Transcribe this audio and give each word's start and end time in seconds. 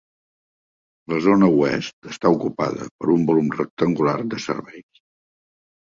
La 1.13 1.19
zona 1.25 1.49
oest 1.59 2.09
està 2.13 2.33
ocupada 2.37 2.89
per 3.03 3.13
un 3.19 3.27
volum 3.31 3.55
rectangular 3.61 4.19
de 4.33 4.41
serveis. 4.51 5.05